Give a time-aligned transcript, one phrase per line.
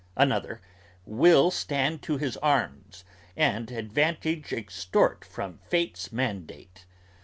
[0.17, 0.63] Another
[1.05, 3.05] Will stand to his arms
[3.37, 6.87] and advantage extort from Fate's mandate.